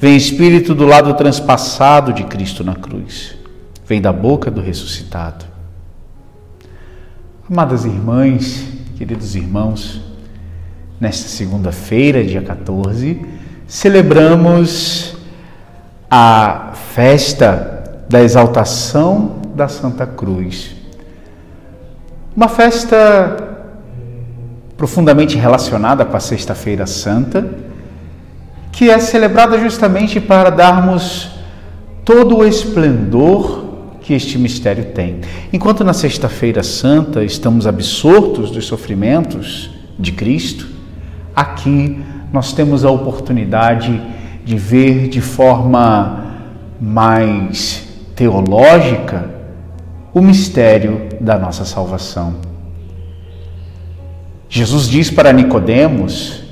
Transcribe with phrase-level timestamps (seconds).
[0.00, 3.34] Vem Espírito do lado transpassado de Cristo na cruz.
[3.84, 5.44] Vem da boca do ressuscitado.
[7.50, 8.64] Amadas irmãs,
[8.96, 10.00] queridos irmãos,
[11.00, 13.20] nesta segunda-feira, dia 14,
[13.66, 15.16] celebramos
[16.08, 20.76] a festa da exaltação da Santa Cruz.
[22.36, 23.36] Uma festa
[24.76, 27.66] profundamente relacionada com a Sexta-feira Santa
[28.78, 31.30] que é celebrada justamente para darmos
[32.04, 33.64] todo o esplendor
[34.00, 35.20] que este mistério tem.
[35.52, 39.68] Enquanto na Sexta-feira Santa estamos absortos dos sofrimentos
[39.98, 40.68] de Cristo,
[41.34, 42.00] aqui
[42.32, 44.00] nós temos a oportunidade
[44.44, 46.36] de ver de forma
[46.80, 47.82] mais
[48.14, 49.28] teológica
[50.14, 52.36] o mistério da nossa salvação.
[54.48, 56.46] Jesus diz para Nicodemos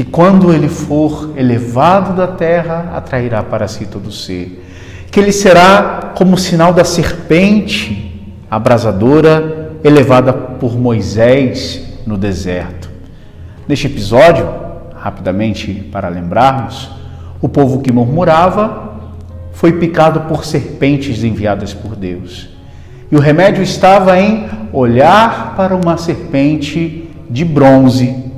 [0.00, 4.64] que quando ele for elevado da terra, atrairá para si todo ser.
[5.10, 12.88] Que ele será como o sinal da serpente abrasadora elevada por Moisés no deserto.
[13.68, 14.48] Neste episódio,
[14.96, 16.90] rapidamente para lembrarmos,
[17.38, 18.94] o povo que murmurava
[19.52, 22.48] foi picado por serpentes enviadas por Deus.
[23.12, 28.29] E o remédio estava em olhar para uma serpente de bronze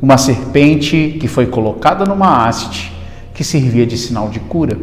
[0.00, 2.92] uma serpente que foi colocada numa haste
[3.34, 4.78] que servia de sinal de cura.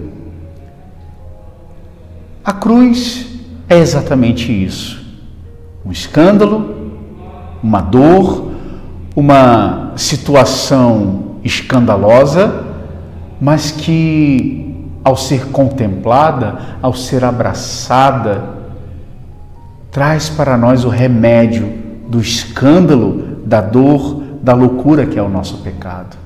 [2.44, 3.28] A cruz
[3.70, 5.04] é exatamente isso:
[5.86, 6.92] um escândalo,
[7.64, 8.52] uma dor,
[9.16, 12.64] uma situação escandalosa,
[13.40, 18.44] mas que, ao ser contemplada, ao ser abraçada,
[19.92, 21.72] traz para nós o remédio
[22.08, 26.18] do escândalo, da dor, da loucura que é o nosso pecado.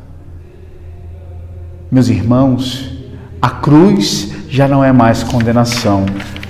[1.91, 2.97] Meus irmãos,
[3.39, 6.05] a cruz já não é mais condenação,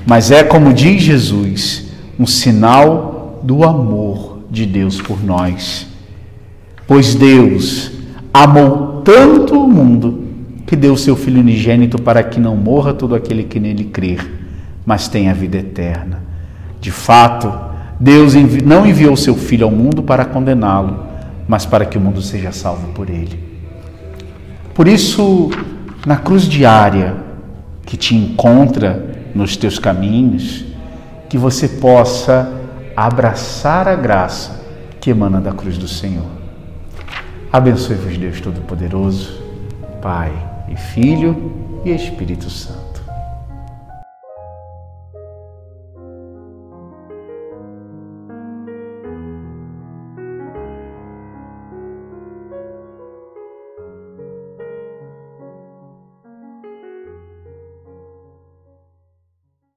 [0.05, 5.85] mas é, como diz Jesus, um sinal do amor de Deus por nós.
[6.87, 7.91] Pois Deus
[8.33, 10.23] amou tanto o mundo
[10.65, 14.25] que deu seu Filho unigênito para que não morra todo aquele que nele crer,
[14.85, 16.23] mas tenha vida eterna.
[16.79, 17.53] De fato,
[17.99, 21.06] Deus não enviou seu Filho ao mundo para condená-lo,
[21.47, 23.39] mas para que o mundo seja salvo por ele.
[24.73, 25.49] Por isso,
[26.05, 27.15] na cruz diária
[27.85, 30.65] que te encontra nos teus caminhos,
[31.29, 32.51] que você possa
[32.95, 34.65] abraçar a graça
[34.99, 36.25] que emana da cruz do Senhor.
[37.51, 39.41] Abençoe-vos, Deus Todo-Poderoso,
[40.01, 40.31] Pai
[40.69, 42.86] e Filho e Espírito Santo.